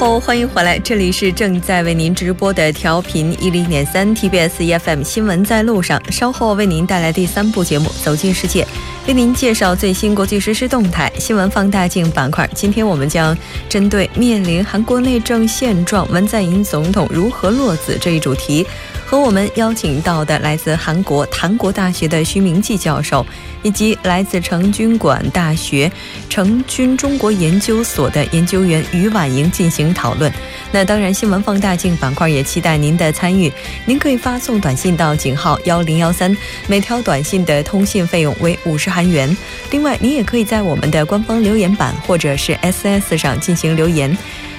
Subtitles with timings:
[0.00, 6.00] 欢迎回来，这里是正在为您直播的调频一零点三 TBS EFM 新闻在路上。
[6.10, 8.64] 稍后为您带来第三部节目《走进世界》，
[9.06, 11.12] 为您介绍最新国际实时动态。
[11.18, 13.36] 新闻放大镜板块，今天我们将
[13.68, 18.66] 针对面临韩国内政现状，文在寅总统如何落子这一主题。
[19.10, 23.26] 和我们邀请到的来自韩国韩国大学的徐明季教授，
[23.60, 25.90] 以及来自成均馆大学
[26.28, 30.32] 成均中国研究所的研究员于婉莹进行讨论。
[30.70, 33.52] 那当然，新闻放大镜板块也期待您的参与。
[33.84, 36.36] 您可以发送短信到井号幺零幺三，
[36.68, 39.36] 每条短信的通信费用为五十韩元。
[39.72, 44.16] 另外，您也可以在我们的官方留言板或者是 SS 上进行留言。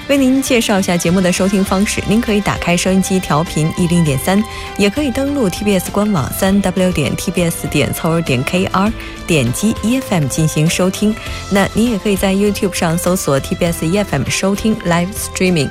[0.08, 4.42] 为您介绍一下节目的收听方式，您可以打开收音机调频一零点三，
[4.76, 8.92] 也可以登录 TBS 官网三 W 点 TBS 点 c o 点 KR，
[9.26, 11.14] 点击 EFM 进行收听。
[11.50, 15.70] 那您也可以在 YouTube 上搜索 TBS EFM 收听 Live Streaming。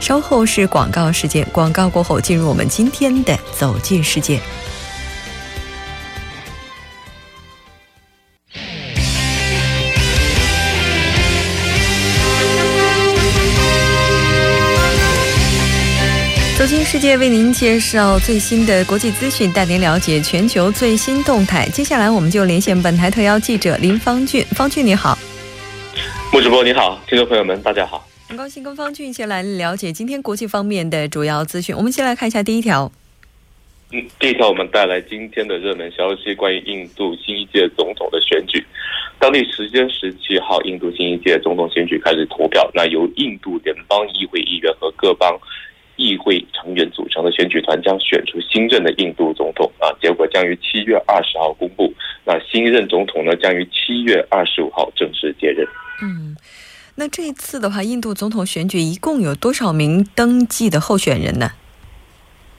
[0.00, 4.40] 稍后是广告时间，广告过后进入我们今天的走进世界。
[17.02, 21.68] 界，为您介绍最新的国际资讯，带您了解全球最新动态。
[21.70, 24.44] 接下来，我们就连线本台特邀记者林方俊。
[24.54, 25.18] 方俊，你好。
[26.32, 28.06] 穆主播，你好，听众朋友们，大家好。
[28.28, 31.74] 很高兴跟方俊一起来了解今天国际方面的主要资讯。
[31.76, 32.92] 我们先来看一下第一条。
[33.90, 38.64] 嗯，第一条我们带来今天的热门消息，关于印度新一届总统的选举。
[39.18, 42.70] 当地时间十七号，印度新一届总统选举开始投票。
[42.72, 45.36] 那由印度联邦议会议员和各邦。
[45.96, 51.92] 议会成员组成的选举团将选出新任的印度总统啊，结果将于七月二十号公布。
[52.24, 55.66] 那新任总统呢，将于七月二十五号正式接任。
[56.02, 56.36] 嗯，
[56.96, 61.50] 那这一次的话，印度总统选举一共有多少名登记的候选人呢？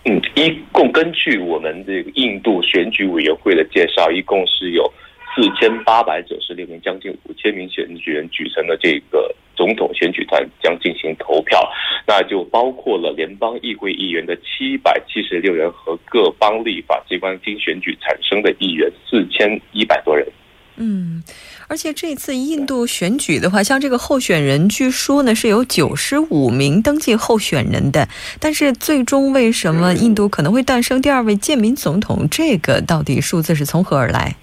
[0.05, 4.91] 嗯，一共根据我们这个印度选举委员会的介绍，一共是有
[5.33, 9.33] 四千八百九十六名，将近五千名选举人举成的这个。
[9.56, 11.69] 总统选举团将进行投票，
[12.08, 20.28] 那就包括了联邦议会议员的七百七十六人和各邦立法机关经选举产生的议员四千一百多人。
[20.75, 21.22] 嗯，
[21.68, 28.09] 而且这次印度选举的话，像这个候选人，据说呢是有九十五名登记候选人的，
[28.40, 32.28] 但是最终为什么印度可能会诞生第二位贱民总统？
[32.28, 34.35] 这个到底数字是从何而来？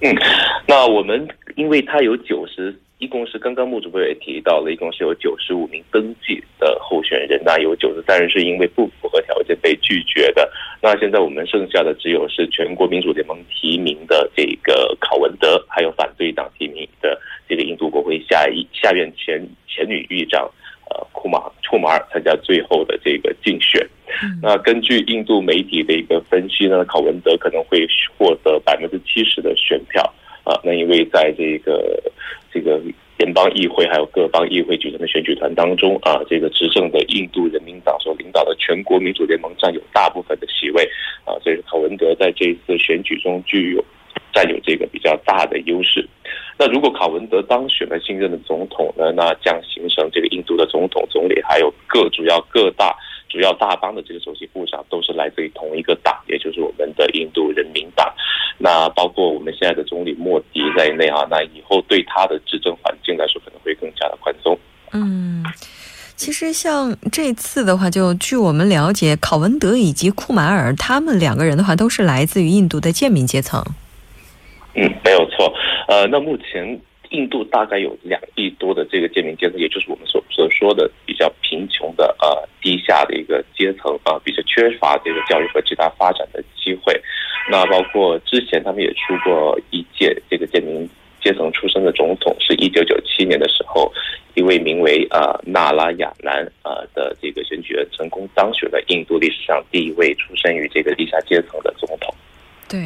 [0.00, 0.12] 嗯，
[0.66, 2.76] 那我们因为他有九十。
[2.98, 10.50] 一共是刚刚穆主播也提到了，一共是有九十五名登记的候选人，那有九十三人是因为不符合条件被拒绝的。
[10.80, 20.48] 那现在我们剩下的只有是全国民主联盟提名的这个考文德，还有反对党提名的这个印度国会下议下院前前女议长
[20.88, 23.86] 呃库马库马尔参加最后的这个竞选。
[24.40, 27.84] 那根据印度媒体的一个分析呢，考文德可能会
[28.16, 30.02] 获得百分之七十的选票
[30.44, 30.54] 啊。
[30.62, 32.00] 那因为在这个
[32.54, 32.80] 这个
[33.18, 40.88] 联邦议会还有各邦议会举行的选举团当中啊，这个执政的印度人民党所领导的全国民主联盟占有大部分的席位
[41.24, 43.84] 啊，所以考文德在这一次选举中具有
[44.34, 46.06] 占有这个比较大的优势。
[46.58, 52.94] 那如果考文德当选了新任的总统呢，那将形成这个印度的总统、总理还有各主要各大。
[53.26, 58.14] 主要大邦的这个首席部长都是来自于同一个党，也就是我们的印度人民党。
[58.58, 64.56] 那包括我们现在的总理莫迪在内啊，那以后对他的执政环境来说可能会更加的宽松。
[64.92, 65.42] 嗯，
[66.14, 73.64] 其实像这次的话，就据我们了解，考文德以及库马尔他们两个人的话，都是来自于印度的贱民阶层。
[75.36, 75.52] 错。
[75.88, 76.80] 呃，那目前。
[77.10, 87.00] 印度大概有两亿多的这个贱民阶层，也就是我们所所说的比较贫穷的呃低下的一个阶层啊，比较缺乏这个教育和其他发展的机会。
[87.48, 90.88] 那包括之前他们也出过一届这个贱民
[91.22, 93.92] 阶层出身的总统，是一九九七年的时候，
[94.34, 102.12] 一位名为呃纳拉亚兰呃的这个选举人成功当选了印度历史上第一位出生于这个地下阶层的总统。
[102.68, 102.80] 对。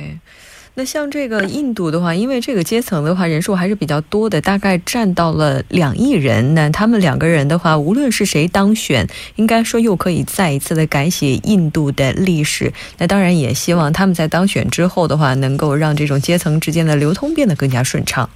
[0.75, 6.55] 那像这个印度的话，因为这个阶层的话人数还是比较多的，大概占到了两亿人。
[6.55, 9.07] 那他们两个人的话，无论是谁当选，
[9.37, 12.73] 应该说又可以再一次的改写印度的历史。
[12.99, 18.31] 那当然也希望他们在当选之后的话，能够让这种阶层之间的流通变得更加顺畅。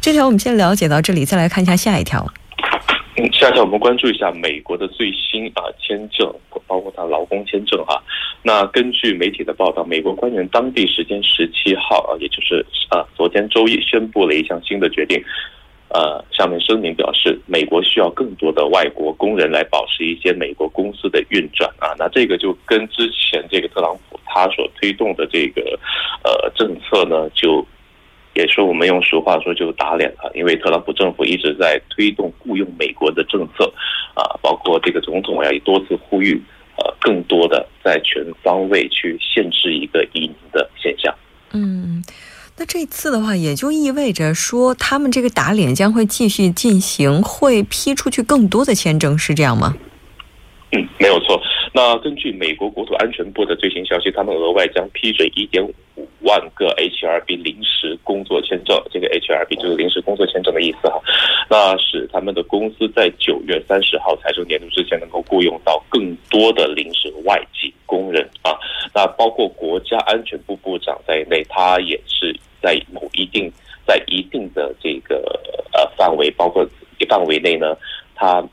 [0.00, 2.32] 这条我们先了解到这里，再来看一下下一条。
[3.40, 6.30] 下条我们关注一下美国的最新啊签证，
[6.66, 7.98] 包括他劳工签证哈。
[8.42, 15.18] 那根据媒体的报道，美国官员当地时间十七号啊，也就是啊昨天周一宣布了一项新的决定。
[15.88, 21.96] 呃，上面声明表示，美国需要更多的外国工人来保持一些美国公司的运转啊。
[21.98, 25.80] 那这个就跟之前这个特朗普他所推动的这个
[26.22, 27.66] 呃政策呢，就
[28.34, 30.30] 也是我们用俗话说就打脸了。
[30.34, 33.72] 因为特朗普政府一直在推动雇佣美国的政策
[34.14, 36.40] 啊，包括这个总统呀也多次呼吁
[36.76, 41.14] 呃更多的在全方位去限制一个移民的现象。
[41.52, 42.02] 嗯。
[42.58, 49.74] 那这次的话，也就意味着说，他们这个打脸将会继续进行，会批出去更多的签证，是这样吗？
[50.72, 51.40] 嗯，没有错。
[51.72, 55.74] 那根据美国国土安全部的最新消息，他们额外将批准一点五
[56.30, 61.02] 万个 H R B 临时工作签证，这个 H R B 就是临时工作签证的意思哈。
[61.50, 68.54] 那使他们的公司在九月三十号财政年度之前能够雇佣到更多的临时外籍工人啊。
[68.94, 72.32] 那包括国家安全部部长在内，他也是。
[72.62, 73.50] 在某一定
[73.86, 75.16] 在一定的这个
[75.72, 76.62] 呃范围，包括
[77.08, 77.74] 范围内呢，
[78.14, 78.46] 他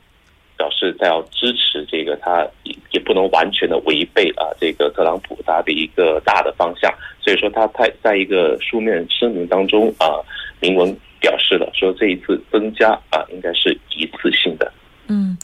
[0.58, 10.20] 表示在要支持这个，他也也不能完全的违背啊这个特朗普他的一个大的方向，所以说他在在一个书面声明当中啊
[10.60, 14.70] 明文表示了说这一次增加啊应该是一次性的，
[15.06, 15.38] 嗯。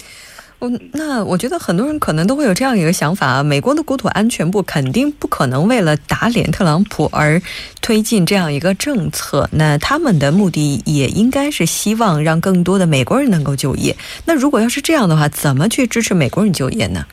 [0.92, 7.40] 那我觉得很多人可能都会有这样一个想法啊，美国的国土安全部肯定不可能为了打脸特朗普而
[7.80, 13.94] 推进这样一个政策，那他们的目的也应该是希望让更多的美国人能够就业。
[14.26, 17.04] 那如果要是这样的话，怎么去支持美国人就业呢？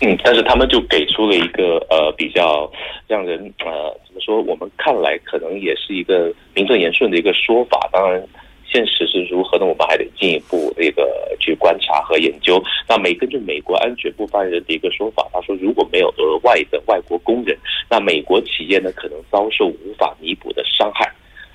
[0.00, 2.70] 嗯，但是他们就给出了一个呃比较
[3.06, 8.22] 让人呃怎么说，我们看来可能也是一个名正言顺的一个说法，当然。
[8.70, 9.64] 现实是如何呢？
[9.64, 12.62] 我们还得进一步这个去观察和研究。
[12.88, 17.56] 那美根据美国安全部发言人的一个说法，他说如果没有额外的外国工人，
[17.88, 21.06] 那美国企业呢可能遭受无法弥补的伤害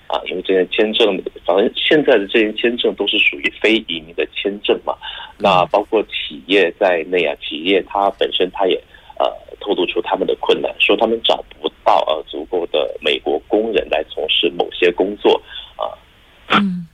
[0.08, 4.96] 啊，因为这些签证，反正现在的这些签证都是属于非移民的签证嘛。
[5.38, 8.76] 那包括企业在内啊，企业它本身它也
[9.20, 9.26] 呃
[9.60, 15.42] 透露出他们的困难，说他们找不到呃足够的美国工人来从事某些工作
[15.76, 15.92] 啊。
[16.50, 16.88] 嗯。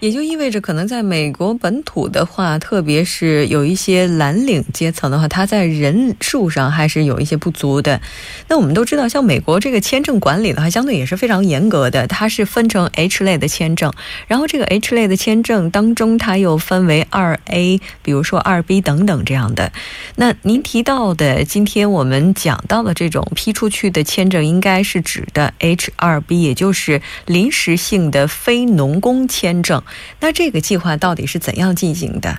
[0.00, 8.00] 也就意味着，可能在美国本土的话，特别是有一些蓝领阶层的话，他在人数上还是有一些不足的。
[8.48, 12.06] 那我们都知道，像美国这个签证管理的话，相对也是非常严格的。
[12.06, 13.92] 它是分成 H 类的签证，
[14.26, 19.70] 然后这个 H 类的签证当中，它又分为二 A，比如说二 B 等等这样的。
[20.16, 29.82] 那您提到的，今天我们讲到的这种批出去的签证，应该是指的 H 二 B，也就是临时性的非农工签签证。
[30.20, 32.30] 那这个计划到底是怎样进行的？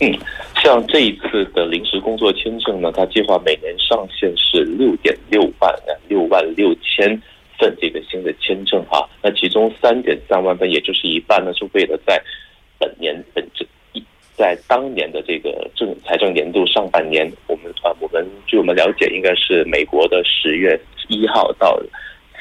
[0.00, 0.16] 嗯，
[0.62, 5.74] 像这一次的临时工作签证呢，它计划每年上限是六点六万
[6.08, 7.20] 六万六千
[7.58, 9.06] 份这个新的签证哈。
[9.22, 12.22] 那其中三点三万份，也就是一半呢，是为了在
[12.78, 14.02] 本年本这一
[14.34, 21.78] 在当年的这个政财政年度上半年，我们啊，我们据我们了解，应该是美国的十月一号到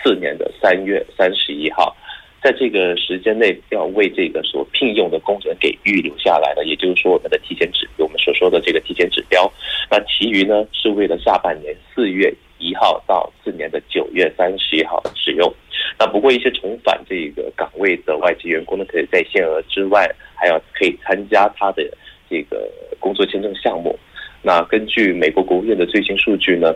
[0.01, 1.93] 次年的三月三十一号。
[2.47, 9.51] 在这个时间内，要为这个所聘用的工人给预留下来的，也就是说我们的提前指，我们所说的这个提前指标。
[9.92, 15.54] 那其余呢，是为了下半年四月一号到次年的九月三十一号使用。
[15.99, 21.83] 那不过一些重返这个岗位的外籍员工呢，可以在限额之外，还要可以参加他的
[22.30, 23.94] 这个工作签证项目。
[24.42, 26.73] 那根据美国国务院的最新数据呢，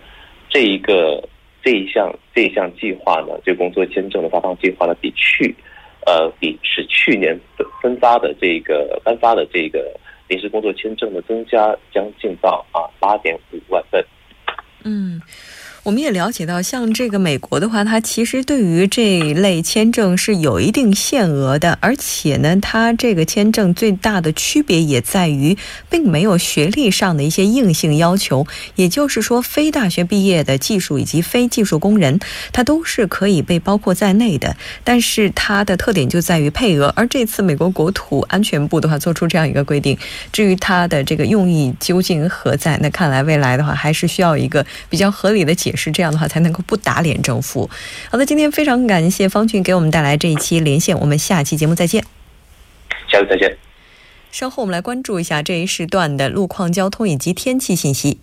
[0.50, 1.24] 这一个。
[1.64, 5.56] 这一项这一项计划呢，这工作签证的发放计划呢，比去，
[6.06, 7.40] 呃，比是去年
[7.82, 9.92] 分发的这个颁发的这个
[10.28, 14.04] 临时工作签证的增加将近到啊八点五万份。
[14.84, 15.22] 嗯。
[15.84, 25.58] 我们也了解到，像这个美国的话，它其实对于这一类签证是有一定限额的，而且呢，它这个签证最大的区别也在于，
[25.90, 28.46] 并没有学历上的一些硬性要求。
[28.76, 32.20] 也就是说，非大学毕业的技术以及非技术工人，
[32.54, 34.56] 它都是可以被包括在内的。
[34.84, 39.98] 但是它的特点就在于配额，而这次美国国土安全部的话做出这样一个规定，
[40.32, 45.71] 至于它的这个用意究竟何在，那看来未来的话还是需要一个比较合理的解。
[45.72, 47.70] 也是这样的话，才能够不打脸政府。
[48.12, 52.04] 好的，今天非常感谢方俊给我们带来这一期连线，我们下期节目再见。
[53.08, 53.58] 下次再见。
[54.32, 58.20] 稍后我们来关注一下这一时段的路况、交通以及天气信息。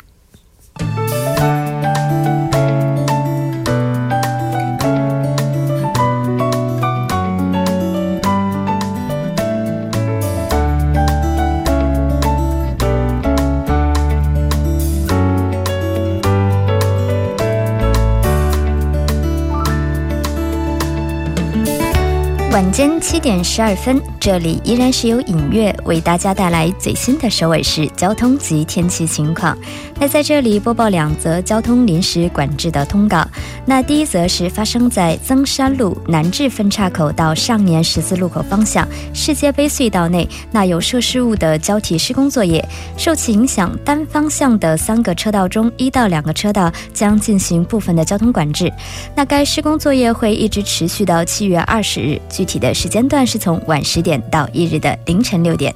[22.59, 29.57] 晚间七点十二分，这里依然是由影月为大家带来最新的首尔市交通及天气情况。
[30.01, 33.25] 那在这里播报两则交通临时管制的通告。
[33.65, 48.73] 那第一则是发生在增山路南至分岔口到上年十字路口方向世界杯隧道内，那有设施物的交替施工作业，受其影响，单方向的三个车道中一到两个车道将进行部分的交通管制。
[49.15, 52.21] 那该施工作业会一直持续到七月二十日。
[52.29, 55.73] 具体的时间段是从晚十点到翌日的凌晨六点。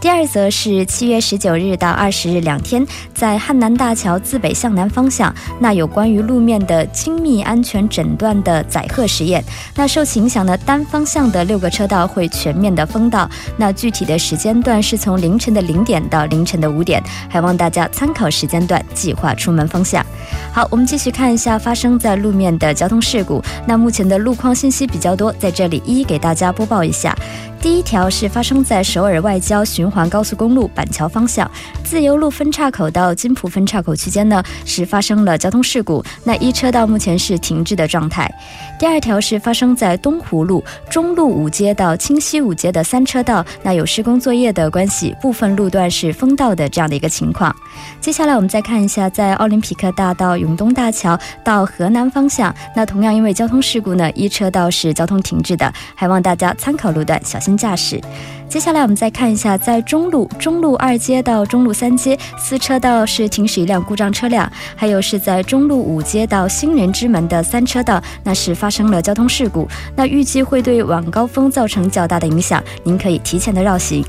[0.00, 9.44] 第二则是七月十九日到二十日两天，在汉南大桥自北向南方向，那有关于路面的精密安全诊断的载荷实验。
[9.74, 13.28] 那受其影响的单方向的六个车道会全面的封道。
[13.58, 20.04] 那具体的时间段是从凌晨的零点到凌晨的五点，还望大家参考时间段计划出门方向。
[20.50, 23.42] 好，我们继续看一下发生在路面的交通事故。
[23.66, 27.14] 那目前的路况信息比较多，在这里一一给大家播报一下。
[27.62, 31.48] 第一条是发生在首尔外交循环高速公路板桥方向
[31.84, 36.02] 自由路分岔口到金浦分岔口区间呢，是发生了交通事故。
[36.24, 38.32] 那一车道目前是停滞的状态。
[38.78, 47.54] 第二条是发生在东湖路中路五街到清溪五街的三车道，那有施工作业的关系，部分路段是封道的这样的一个情况。
[48.00, 57.49] 接下来我们再看一下，在奥林匹克大道永东大桥到河南方向，那同样因为交通事故呢，一车道是交通停滞的，还望大家参考路段，小心。
[57.56, 58.00] 驾驶。
[58.48, 74.04] 接下来我们再看一下，在中路中路二街到中路三街四车道是停驶一辆故障车辆，还有是在中路五街到新人之门的三车道，那是发生了交通事故，那预计会对晚高峰造成较大的影响，您可以提前的绕行。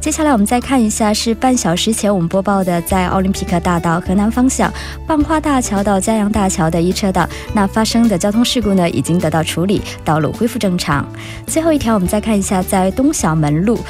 [0.00, 4.72] 接下来我们再看一下，是半小时前我们播报的，在奥林匹克大道河南方向
[5.04, 11.04] 半花大桥到嘉阳大桥的一车道，那发生的交通事故呢，已经得到处理，道路恢复正常。
[11.46, 13.80] 最后一条，我们再看一下，在东小门路。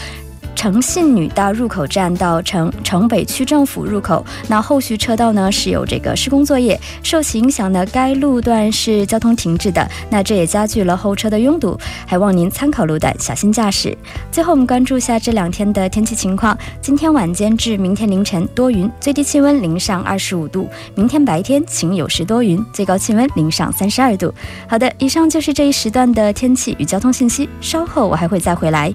[0.57, 13.97] 诚信女大入口站到城城北区政府入口，那后续车道呢是有这个施工作业，受其影响呢，该路段是交通停滞的，那这也加剧了后车的拥堵，还望您参考路段，小心驾驶。
[14.33, 24.33] 最后我们关注一下这两天的天气情况，今天晚间至明天凌晨多云，最低气温零上二十五度；明天白天晴有时多云，最高气温零上三十二度。
[24.67, 28.93] 好的，以上就是这一时段的天气与交通信息，稍后我还会再回来。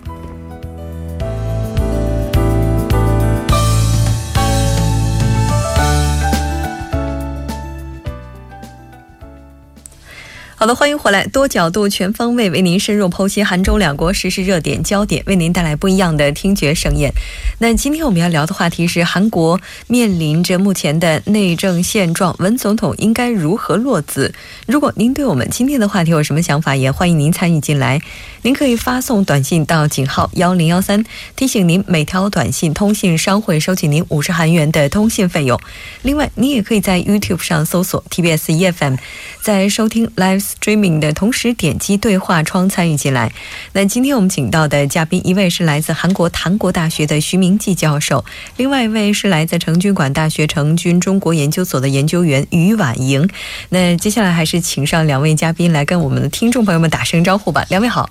[10.62, 17.12] 好的，欢迎回来，多角度、全方位为您深入剖析韩中两国实时热点焦点，为您带来不一样的听觉盛宴。
[17.58, 24.36] 那今天我们要聊的话题是韩国面临着目前的内政现状，文总统应该如何落子？
[24.68, 28.00] 如果您对我们今天的话题有什么想法，也欢迎您参与进来。
[28.44, 31.04] 您可以发送短信到井号幺零幺三，
[31.36, 35.60] 提醒您每条短信通信商会收取您五十韩元的通信费用。
[36.04, 38.98] 另外，您也可以在 YouTube 上搜索 TBS EFM，
[39.42, 40.51] 在收听 Live。
[40.52, 43.32] Streaming 的同时点击对话窗参与进来。
[43.74, 48.26] 那今天我们请到的嘉宾，一位是来自韩国檀国大学的徐明季教授，
[48.58, 53.30] 另外一位是来自成均馆大学成均中国研究所的研究员于婉莹。
[53.70, 57.66] 那接下来还是请上两位嘉宾来跟我们的听众朋友们打声招呼吧。
[57.70, 58.10] 两位好。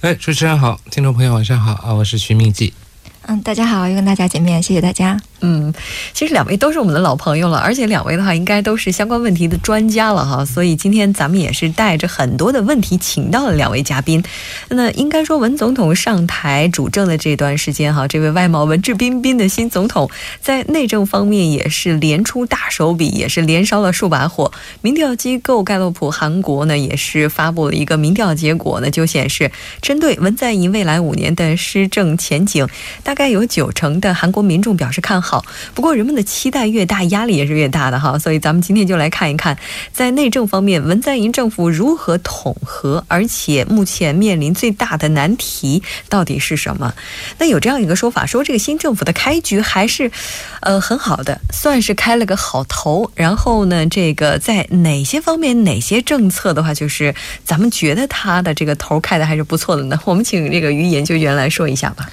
[0.00, 2.72] 哎，主持人好，听众朋友晚上好啊，我是徐明季。
[3.26, 5.20] 嗯，大家好，又跟大家见面，谢谢大家。
[5.42, 5.72] 嗯，
[6.12, 14.22] 其实两位都是我们的老朋友了，而且两位的话应该都是相关问题的专家了哈，所以今天咱们也是带着很多的问题请到了两位嘉宾。
[14.68, 20.10] 那应该说文总统上台主政的这段时间哈，这位外貌文质彬彬的新总统
[20.42, 24.52] 在内政方面也是连出大手笔，也是连烧了数把火。
[24.82, 32.68] 民调机构盖洛普韩国呢也是发布了一个民调结果呢，就显示针对文在寅未来五年的施政前景，
[33.02, 35.29] 大概有九成的韩国民众表示看好。
[35.30, 35.44] 好，
[35.74, 38.18] 不过人们的期待越大，压力也是越大的哈。
[38.18, 39.56] 所以咱们今天就来看一看，
[39.92, 46.92] 在内政方面，文在寅政府如何统合，而且目前面临最大的难题到底是什么？
[47.38, 50.10] 那有这样一个说法，说这个新政府的开局还是，
[50.62, 53.12] 呃，很好的，算是开了个好头。
[53.14, 59.96] 然后呢，这个在哪些方面、哪些政策的话，就是咱们觉得他的这个头开的还是不错的呢？
[60.04, 62.10] 我们请这个于研究员来说一下吧。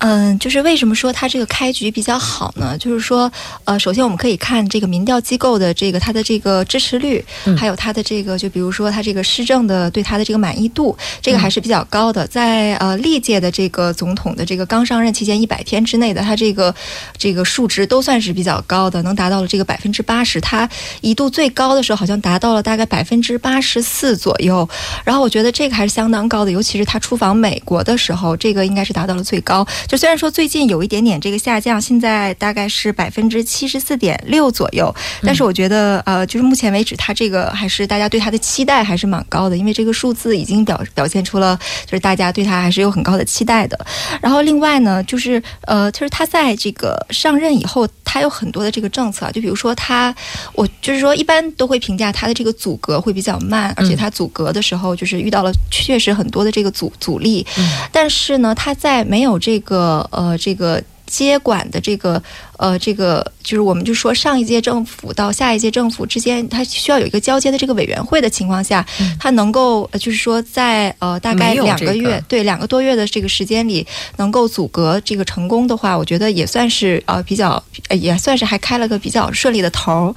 [0.00, 2.76] 嗯，就是为什么说它这个开局比较好呢？
[2.78, 3.30] 就是说，
[3.64, 7.22] 呃，首先我们可以看这个民调机构的这个它的这个支持率，
[7.56, 12.26] 还有它的这个，就比如说它这个施政的对它的这个满意度，这个还是比较高的。
[12.26, 16.74] 在呃历届的这个总统的这个刚上任期间一百天之内的，它这个
[17.18, 20.40] 这个数值都算是比较高的，能达到了这个百分之八十。
[20.40, 20.66] 它
[21.02, 24.66] 一度最高的时候好像达到了大概百分之八十四左右。
[25.04, 29.66] 然后我觉得这个还是相当高的，尤其是他出访美国的时候，这个应该是达到了最高。
[29.90, 34.94] 就虽然说最近有一点点这个下降，现在大概是百分之七十四点六左右，
[35.24, 43.76] 但是我觉得呃，就是目前为止，它这个还是大家对它的期待还是蛮高的，因为这个数字已经表表现出了就是大家对它还是有很高的期待的。
[44.22, 50.14] 然后另外呢，就是呃，就是他在这个上任以后，他有很多的这个政策，就比如说他，
[50.52, 57.44] 我就是说一般都会评价他的这个阻隔会比较慢，而且他阻隔的时候就是遇到了确实很多的这个阻阻力，
[57.90, 59.79] 但是呢，他在没有这个。
[59.80, 62.22] 呃呃，这个接管的这个
[62.60, 68.84] 呃，这个就是我们就说上一届政府到下一届政府之间，它需要有一个交接的这个委员会的情况下，
[69.18, 73.86] 它能够就是说在呃大概两个月对两个多月的这个时间里，
[74.18, 80.14] 能够阻隔这个成功的话，我觉得也算是呃比较也算是还开了个比较顺利的头儿。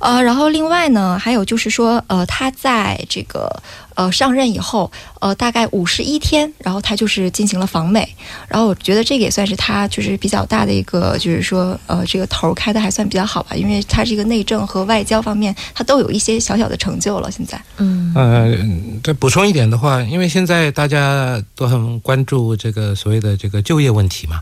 [0.00, 3.50] 呃，然后另外呢，还有就是说呃，他在这个。
[3.96, 8.08] 呃，上任以后，呃，大概五十一天，然后他就是进行了访美，
[8.48, 17.30] 然后我觉得这个也算是他就是比较大的一个，就是说，呃，这个头开的还算比较好吧，因为他这个内政和外交方面，它都有一些小小的成就了。
[17.30, 18.56] 现在，嗯，呃，
[19.02, 24.40] 再补充一点的话，因为现在大家都很关注这个所谓的这个就业问题嘛，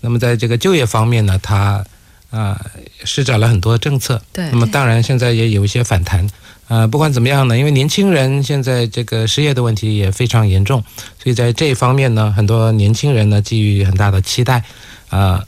[0.00, 1.84] 那么在这个就业方面呢，他
[2.30, 2.60] 啊
[3.04, 6.28] 施展了很多政策，对，那么当然现在也有一些反弹。
[6.68, 10.82] 呃，不管怎么样呢，因为年轻人现在这个失业的问题也非常严重，
[11.22, 14.62] 所以在这一方面呢，很多年轻人呢寄予很大的期待。
[15.08, 15.46] 啊呃，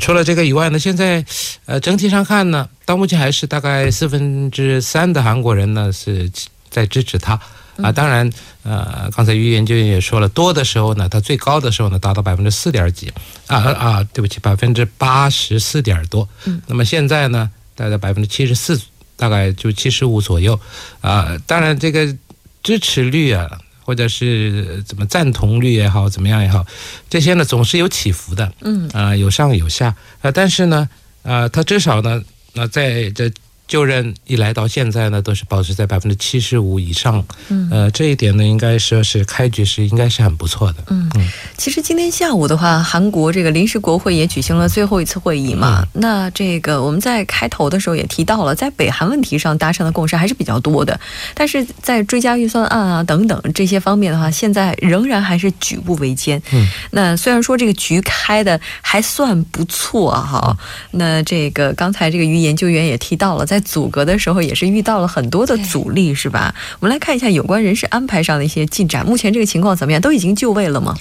[0.00, 1.24] 除了这个以外呢，现在
[1.66, 6.30] 呃整体上看呢，到目前还是大概四分之三的韩国人呢是
[6.70, 7.40] 在支持他。
[7.82, 8.30] 啊，当然，
[8.62, 13.12] 呃，刚才于研究员也说了，多的时候呢，它最高的时候呢达到百分之四点几。
[13.46, 16.28] 啊啊，对不起，百分之八十四点多。
[16.44, 16.60] 嗯。
[16.66, 18.80] 那么现在呢，大概百分之七十四。
[19.14, 20.58] 大概就七十五左右，
[21.00, 22.12] 啊，当然这个
[22.60, 23.48] 支持率啊，
[23.84, 26.64] 或者是怎么赞同率也好，怎么样也好，
[27.10, 30.88] 这些呢总是有起伏的，嗯，啊，有上有下，啊，但是呢，
[31.22, 32.22] 啊，它至少呢，
[32.54, 33.30] 那在这。
[33.72, 37.24] 就任一来到现在呢，都是保持在百分之七十五以上。
[37.48, 40.84] 嗯，呃，这一点呢，应该说是开局是应该是很不错的。
[40.90, 45.86] 嗯嗯，其实今天下午的话，韩国这个临时国会也举行了最后一次会议嘛。
[45.94, 51.00] 那这个我们在开头的时候也提到了，在北韩问题上达成的共识还是比较多的，
[51.32, 56.38] 但是在追加预算案啊等等这些方面的话，现在仍然还是举步维艰。
[56.52, 60.54] 嗯，那虽然说这个局开的还算不错哈，
[60.90, 66.54] 那这个刚才这个于研究员也提到了，在阻隔的时候也是遇到了很多的阻力，是吧？
[66.80, 69.06] 我们来看一下有关人事安排上的一些进展。
[69.06, 70.00] 目前这个情况怎么样？
[70.00, 70.94] 都已经就位了吗？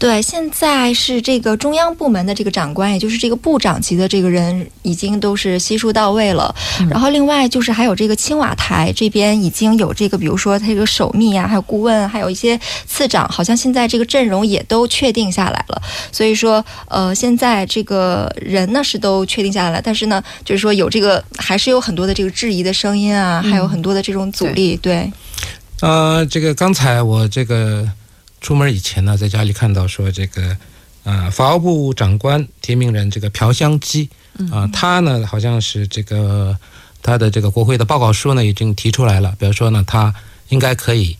[0.00, 6.54] 对，现在是这个中央部门的这个长官，也就是这个部长级的这个人，已经都是悉数到位了。
[6.88, 15.82] 然后另外就是还有这个青瓦台这边已经有这个，比如说他这个守密啊，还有顾问，还有一些次长，好像现在这个阵容也都确定下来了。
[16.10, 24.78] 所以说，呃，现在这个人呢是都确定下来了，但是呢，就是说有这个还是有很多的这个质疑的声音啊，还有很多的这种阻力。
[24.78, 25.12] 对，
[25.82, 27.86] 呃，这个刚才我这个。
[28.40, 30.56] 出门以前呢，在家里看到说这个，
[31.04, 34.08] 呃，法务部长官提名人这个朴相基，
[34.50, 36.56] 啊，他呢好像是这个
[37.02, 40.14] 他的这个国会的报告书呢已经提出来了，比如说呢他
[40.48, 41.16] 应该可以，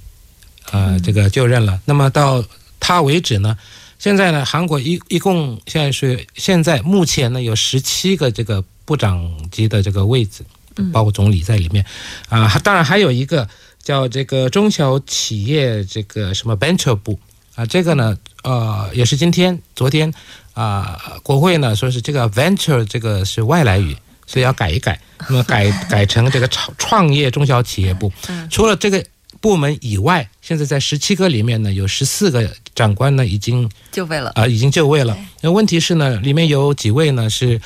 [0.70, 1.78] 呃，这个就任了。
[1.84, 2.42] 那么到
[2.78, 3.56] 他为止呢，
[3.98, 10.42] 现在呢韩国一一共现在是现在目前呢有十七个这个部长级的这个位置，
[10.90, 11.84] 包括总理在里面，
[12.30, 13.46] 啊，当然还有一个。
[13.90, 17.18] 叫这个中小企业这个什么 venture 部。
[17.56, 20.14] 啊，这个呢，呃，也是今天、昨天
[20.54, 24.98] 啊，国会呢说是这个 venture 这个是外来语，所以要改一改，
[25.28, 28.12] 那么改 改成这个创创业中小企业部。
[28.48, 29.04] 除了这个
[29.40, 34.30] 部门以外，现在在十七个里面呢，有十四个长官呢已经就位了。
[34.36, 35.18] 啊，已经就位了。
[35.40, 37.60] 那问题是呢，里面有几位呢是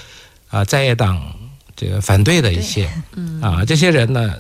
[0.49, 1.23] 啊在野党
[1.77, 2.91] 这个反对的一些，
[3.43, 4.35] 啊，这些人呢。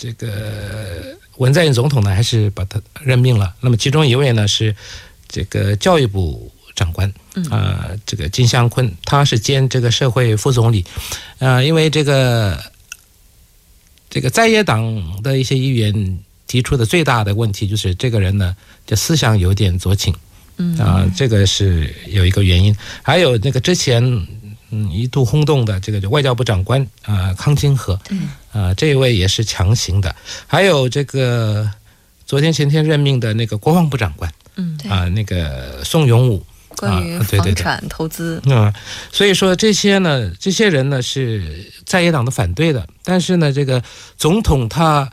[0.00, 3.54] 这个文在寅总统呢，还是把他任命了。
[3.60, 4.74] 那么其中一位呢是
[5.28, 7.12] 这个教育部长官，
[7.50, 10.86] 啊，这个金相坤，他是兼这个社会副总理。
[11.38, 12.58] 啊，因为这个
[14.08, 20.14] 这个在野党的一些议员提出的最大的问题就是，这个人呢，这思想有点左倾，
[20.56, 22.74] 嗯啊，这个是有一个原因。
[23.02, 24.02] 还有那个之前
[24.70, 27.98] 嗯一度轰动的这个外交部长官啊康金和，
[28.52, 30.14] 啊这一位也是强行的。
[30.46, 31.70] 还有这个
[32.26, 34.90] 昨天前天任命的那个国防部长官嗯，对。
[34.90, 36.44] 啊那个宋永武。
[36.76, 37.62] 关于啊对对对。
[37.62, 38.72] 房产投资，嗯，
[39.12, 43.82] 所以说这些呢，这些人呢是在野党的反对的，但是呢，这个
[44.16, 45.10] 总统他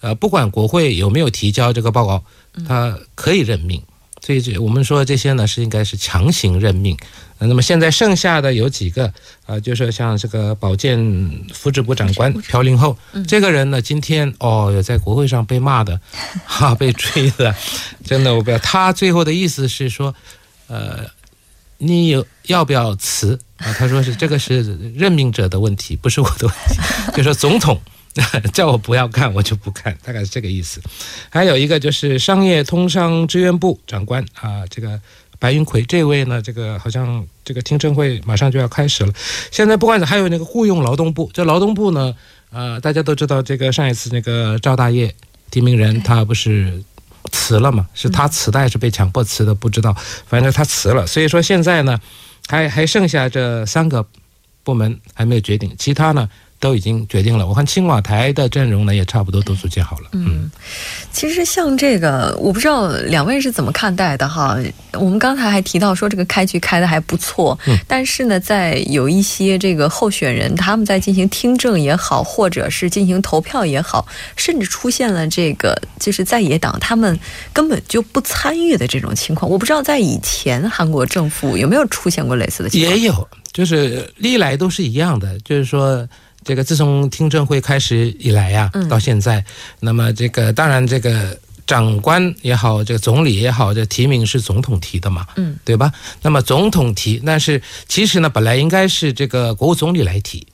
[0.00, 2.24] 呃不管国会有没有提交这个报告，
[2.66, 3.80] 他可以任命，
[4.26, 6.98] 所以这我们说这些呢是应该是强行任命。
[7.38, 9.12] 呃那么现在剩下的有几个
[9.44, 10.98] 啊、就是像这个保健
[11.54, 12.96] 福祉部长官朴林厚，
[13.28, 16.00] 这个人呢，今天哦，有在国会上被骂的，
[16.44, 17.54] 哈、被追的，
[18.04, 18.58] 真的我不要。
[18.58, 20.12] 他最后的意思是说，
[20.66, 21.04] 呃，
[21.78, 23.72] 你有要不要辞啊？
[23.74, 26.80] 他说是这个是任命者的问题，不是我的问题。
[27.14, 27.80] 就说总统
[28.52, 30.80] 叫我不要看，我就不看，大概是这个意思。
[31.28, 35.00] 还有一个就是商业通商支援部长官啊，这个
[35.38, 39.12] 白云奎这位呢，这个好像这个听证会马上就要开始了。
[39.50, 42.14] 现在不管是还有那个雇佣劳动部，这劳动部呢，
[42.50, 45.14] 呃，大家都知道这个上一次那个赵大业
[45.50, 46.82] 提名人他不是
[47.32, 47.86] 辞了嘛？
[47.92, 49.54] 是他辞的还是被强迫辞的？
[49.54, 49.94] 不知道，
[50.26, 51.06] 反正他辞了。
[51.06, 52.00] 所以说现在呢，
[52.48, 54.06] 还还剩下这三个
[54.64, 57.46] 部门还没有决定，其他呢都已经决定了。
[57.46, 60.08] 我看青瓦台的阵容呢也差不多都组建好了。
[60.12, 60.50] 嗯，
[61.12, 64.58] 其实像这个，我不知道两位是怎么看待的哈。
[64.92, 77.18] 我们刚才还提到说这个开局开的还不错，嗯但是呢，在有一些这个候选人他们在进行听证也好，或者是进行投票也好，甚至出现了这个就是在野党他们
[77.52, 79.50] 根本就不参与的这种情况。
[79.50, 82.96] 我不知道在以前韩国政府有没有出现过类似的情况？
[82.96, 86.08] 也有，就是历来都是一样的，就是说。
[86.46, 88.88] 这个自从听证会开始以来呀、嗯。
[88.88, 89.44] 到现在，
[89.80, 95.92] 那么这个当然这个长官也好，这个总理也好，这提名是总统提的嘛，嗯，对吧？
[96.22, 100.46] 那么总统提，但是其实呢，本来应该是这个国务总理来提，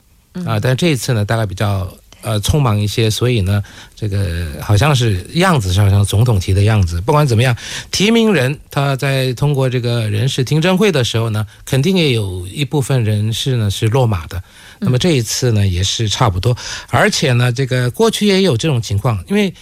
[0.43, 1.87] 啊，但这一次呢，大概比较
[2.23, 3.61] 呃匆忙一些，所以呢，
[3.95, 6.99] 这个好像是样子上像总统提的样子。
[7.01, 7.55] 不管怎么样，
[7.91, 14.41] 提名人他在通过这个人事听证会的时候呢，肯定也有一部分人士呢是落马的。
[14.79, 16.57] 那么这一次呢，也是差不多，
[16.89, 19.53] 而且呢，这个过去也有这种情况，因为。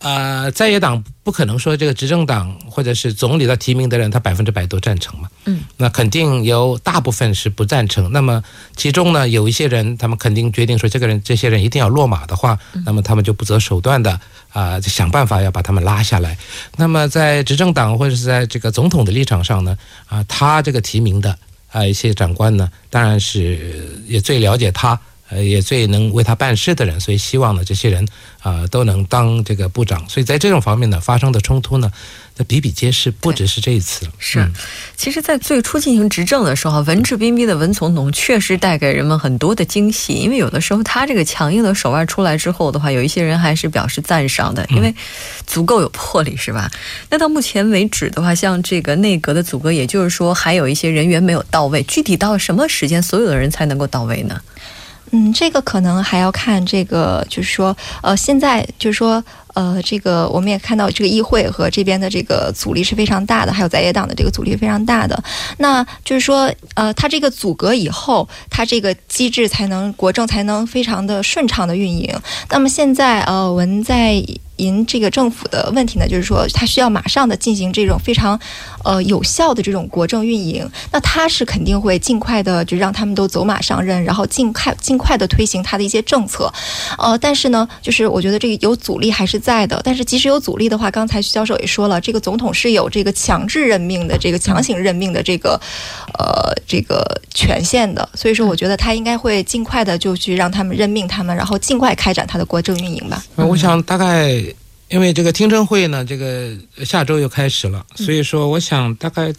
[0.00, 5.28] 呃，在野党不可能说这个执政党或者是总理的提名的人，他百分之百都赞成嘛。
[5.44, 8.10] 嗯，那肯定有大部分是不赞成。
[8.10, 8.42] 那么
[8.74, 14.18] 其中呢，有一些人，他们肯定决定说，这个人、这些人一定要落马的话，那么他们就不择手段的
[14.52, 16.38] 啊、想办法要把他们拉下来。
[16.76, 19.76] 那么在执政党或者是在这个总统的立场上呢，
[20.08, 21.38] 啊、他这个提名的
[21.70, 24.98] 啊、一些长官呢，当然是也最了解他。
[25.30, 28.06] 呃，也最能为他办事的人，所以希望呢，这些人
[28.42, 30.08] 啊、都能当这个部长。
[30.08, 31.90] 所以在这种方面呢，发生的冲突呢，
[32.36, 34.08] 那比比皆是，不只是这一次。
[34.18, 34.52] 是嗯，
[34.96, 40.14] 其实，在最初进行执政的时候，文质彬彬的文总统确实带给人们很多的惊喜。
[40.14, 44.94] 因为有的时候他这个强硬的手腕出来之后的话，有一些人还是表示赞赏的，因为
[45.46, 46.70] 足够有魄力，是吧？
[47.10, 54.40] 那到目前为止的话，像这个内阁的组阁，也就是说还有一些人员没有到位，具体到什么时间，所有的人才能够到位呢？
[55.12, 59.22] 嗯，这个可能还要看这个，就是说，呃，现在就是说，
[59.54, 65.20] 呃，这个我们也看到这个议会和这边的这个阻力是非常大的，还有在野党的这个阻力非常大的。
[65.58, 72.16] 那就是说，呃，它这个阻隔以后，它这个机制才能国政才能非常的顺畅的运营。
[72.48, 74.24] 那么现在，呃，文在
[74.60, 78.38] 寅这个政府的问题呢，就是说，它需要马上的进行这种非常，
[78.84, 80.68] 呃，有效的这种国政运营。
[80.92, 86.52] 那他是肯定会尽快的就让他们都走马上任，然后尽快尽快的推行他的一些政策。
[86.98, 89.80] 呃，但是呢，就是我觉得这个有阻力还是在的。
[89.82, 95.60] 但是即使有阻力的话，刚才徐教授也说了，这个总统是有这个强制任命的这个强行任命的这个
[96.18, 103.22] 呃这个权限的，所以说我觉得他应该会尽快的就去让他们任命他们，然后尽快开展他的国政运营吧。
[103.36, 104.42] 那我想大概
[104.90, 106.52] 因为这个听证会呢，这个
[106.84, 109.32] 下周又开始了，所以说我想大概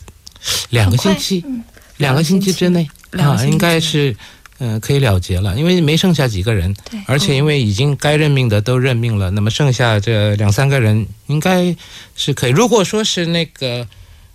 [0.70, 1.64] 两个星期，嗯。
[1.98, 4.16] 两个星期之内啊，应该是
[4.58, 7.00] 嗯、呃可以了结了，因为没剩下几个人，对。
[7.06, 11.76] 而且因为已经该任命的都任命了，那么剩下这两三个人应该
[12.16, 12.52] 是可以。
[12.52, 13.88] 如果说是那个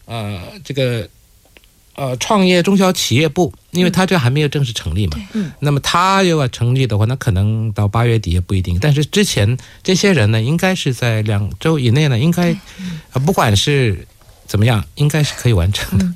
[0.05, 1.09] 呃这个
[1.97, 8.79] 呃创业中小企业部，因为他这还没有正式成立嘛，嗯，那么他又要成立的话，那可能到八月底也不一定。
[8.81, 12.53] 但是之前这些人呢，应该是在两周以内呢，应该
[13.11, 14.07] 啊不管是
[14.47, 16.07] 怎么样，应该是可以完成的。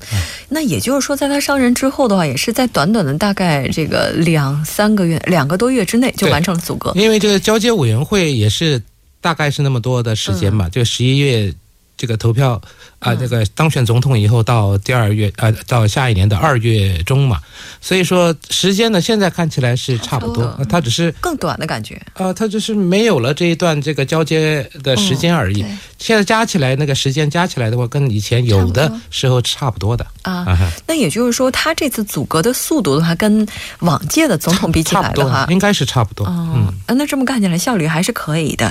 [0.50, 6.92] 那也就是说，在他上任之后的话，也是在短短的大概这个两三个月、两个多月之内就完成了阻隔。
[6.94, 8.80] 因为这个交接委员会也是
[9.20, 11.52] 大概是那么多的时间嘛，就十一月
[11.96, 12.60] 这个投票
[13.00, 17.40] 啊，这个当选总统以后到第二月呃，到下一年的二月中嘛，
[17.80, 25.64] 所以说时间呢，现在看起来是差不多，它只是更短的感觉啊，它只是没有了这一段这个交接的时间而已。
[25.98, 30.46] 现在加起来那个时间加起来的话，跟以前有的时候差不多的啊。
[30.86, 33.46] 那也就是说，他这次阻隔的速度的话，跟
[33.80, 36.26] 往届的总统比起来的话，应该是差不多。
[36.26, 38.70] 嗯，那这么看起来效率还是可以的。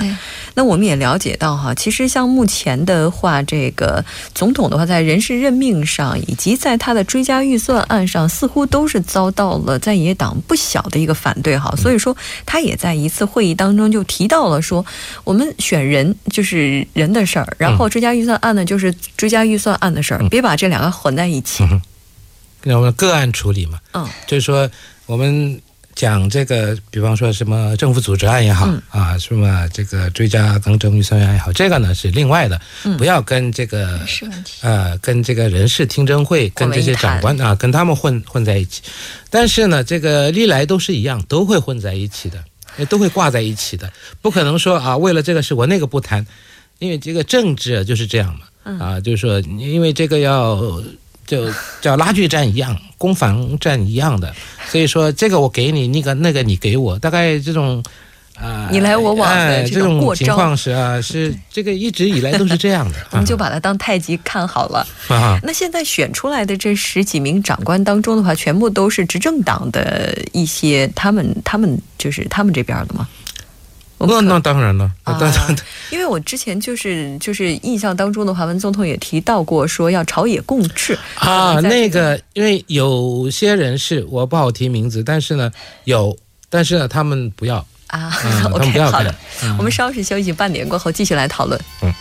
[0.54, 4.04] 那我们也了解到哈，其实像目前的话，这个
[4.34, 11.72] 总统的话，在人事任命上，以及在他的追加预算案上，似乎都是遭到了在野党不小的一个反对哈。
[11.76, 14.84] 所以说，他也在一次会议当中就提到了说，
[15.24, 17.20] 我们选人就是人的。
[17.30, 21.62] 事儿，然后追加预算案呢，就是追加预算案的事儿，别把这两个混在一起。
[22.64, 24.68] 那我们个案处理嘛，嗯，就是说
[25.06, 25.60] 我们
[26.00, 32.58] 讲这个，比方说什么政府组织案也好啊，什么这个追加更正预算案也好，这个呢是另外的，
[32.96, 34.00] 不要跟这个
[34.62, 38.80] 呃，跟这个人事听证会跟这些长官啊，跟他们混混在一起。
[39.28, 42.42] 但是呢，这个历来都是一样，都会混在一起的，
[42.86, 46.26] 都会挂在一起的，不可能说啊，为了这个事我那个不谈。
[46.78, 48.46] 因为这个政治就是这样嘛，
[48.82, 50.82] 啊，就是说，因为这个要
[51.30, 51.48] 就
[51.80, 54.34] 叫拉锯战一样，攻防战一样的，
[54.66, 57.80] 所以说这个我给你，那个那个你给我，大概这种
[58.34, 64.84] 啊，你来我往的这种情况是啊，是这个一直以来都是这样的， 我们就把它当太极看好了。
[65.44, 73.06] 那现在选出来的这十几名长官当中的话，全部都是执政党的一些，他们他们就是他们这边的吗？
[74.06, 75.56] 那那当然了，当然，
[75.90, 81.60] 因为我之前就是就是印象当中的话，文总统也提到过说要朝野共治啊。
[81.60, 85.50] 那个，因为有些人是我不好提名字，但是呢
[85.84, 86.16] 有，
[86.48, 88.10] 但是呢他们不要啊。
[88.52, 89.14] OK，好的，
[89.58, 91.60] 我们稍事休息，半点过后继续来讨论。
[91.82, 91.92] 嗯。